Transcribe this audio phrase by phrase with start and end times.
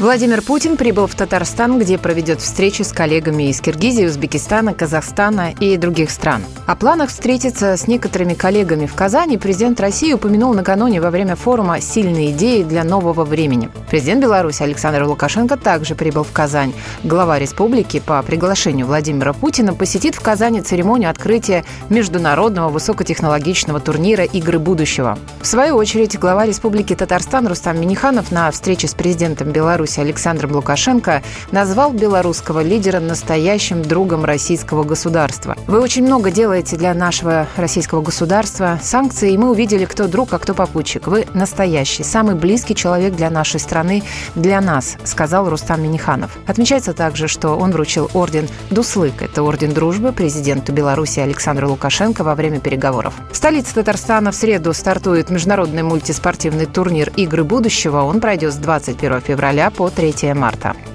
[0.00, 5.76] Владимир Путин прибыл в Татарстан, где проведет встречи с коллегами из Киргизии, Узбекистана, Казахстана и
[5.76, 6.42] других стран.
[6.66, 11.82] О планах встретиться с некоторыми коллегами в Казани президент России упомянул накануне во время форума
[11.82, 13.68] «Сильные идеи для нового времени».
[13.90, 16.72] Президент Беларуси Александр Лукашенко также прибыл в Казань.
[17.04, 24.58] Глава республики по приглашению Владимира Путина посетит в Казани церемонию открытия международного высокотехнологичного турнира «Игры
[24.58, 25.18] будущего».
[25.42, 30.52] В свою очередь, глава республики Татарстан Рустам Миниханов на встрече с президентом Беларуси Беларуси Александром
[30.52, 35.56] Лукашенко назвал белорусского лидера настоящим другом российского государства.
[35.66, 38.78] Вы очень много делаете для нашего российского государства.
[38.80, 41.08] Санкции, и мы увидели, кто друг, а кто попутчик.
[41.08, 44.04] Вы настоящий, самый близкий человек для нашей страны,
[44.36, 46.30] для нас, сказал Рустам Миниханов.
[46.46, 49.22] Отмечается также, что он вручил орден Дуслык.
[49.22, 53.14] Это орден дружбы президенту Беларуси Александру Лукашенко во время переговоров.
[53.32, 58.02] В столице Татарстана в среду стартует международный мультиспортивный турнир «Игры будущего».
[58.02, 60.89] Он пройдет с 21 февраля по 3 марта.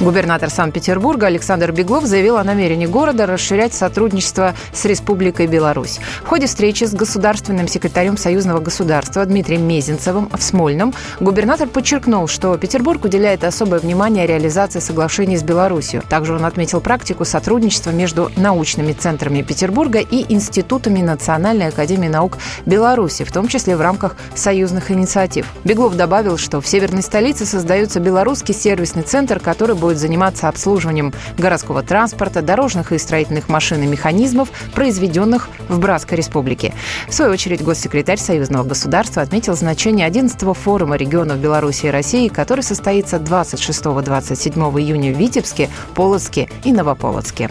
[0.00, 6.00] Губернатор Санкт-Петербурга Александр Беглов заявил о намерении города расширять сотрудничество с Республикой Беларусь.
[6.24, 12.56] В ходе встречи с государственным секретарем Союзного государства Дмитрием Мезенцевым в Смольном губернатор подчеркнул, что
[12.58, 16.02] Петербург уделяет особое внимание реализации соглашений с Беларусью.
[16.08, 23.22] Также он отметил практику сотрудничества между научными центрами Петербурга и институтами Национальной академии наук Беларуси,
[23.22, 25.46] в том числе в рамках союзных инициатив.
[25.62, 31.82] Беглов добавил, что в северной столице создается белорусский сервисный центр, который будет заниматься обслуживанием городского
[31.82, 36.74] транспорта, дорожных и строительных машин и механизмов, произведенных в Братской республике.
[37.08, 42.62] В свою очередь, госсекретарь Союзного государства отметил значение 11-го форума регионов Беларуси и России, который
[42.62, 47.50] состоится 26-27 июня в Витебске, Полоцке и Новополоцке.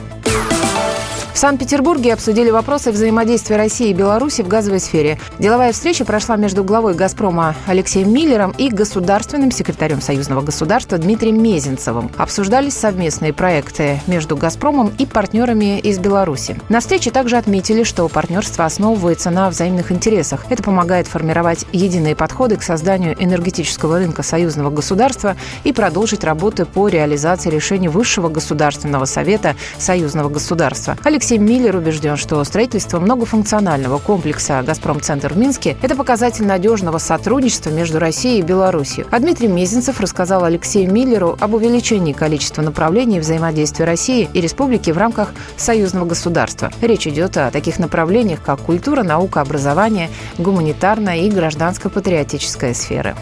[1.33, 5.19] В Санкт-Петербурге обсудили вопросы взаимодействия России и Беларуси в газовой сфере.
[5.39, 12.11] Деловая встреча прошла между главой «Газпрома» Алексеем Миллером и государственным секретарем союзного государства Дмитрием Мезенцевым.
[12.17, 16.61] Обсуждались совместные проекты между «Газпромом» и партнерами из Беларуси.
[16.69, 20.45] На встрече также отметили, что партнерство основывается на взаимных интересах.
[20.51, 26.87] Это помогает формировать единые подходы к созданию энергетического рынка союзного государства и продолжить работы по
[26.87, 30.95] реализации решений Высшего государственного совета союзного государства.
[31.03, 37.69] Алексей Алексей Миллер убежден, что строительство многофункционального комплекса «Газпром-центр» в Минске– это показатель надежного сотрудничества
[37.69, 39.07] между Россией и Беларусью.
[39.09, 44.97] А Дмитрий Мезенцев рассказал Алексею Миллеру об увеличении количества направлений взаимодействия России и республики в
[44.97, 46.73] рамках союзного государства.
[46.81, 53.15] Речь идет о таких направлениях, как культура, наука, образование, гуманитарная и гражданско-патриотическая сферы.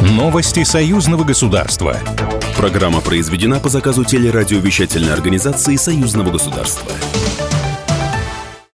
[0.00, 1.96] Новости союзного государства.
[2.56, 6.90] Программа произведена по заказу телерадиовещательной организации союзного государства.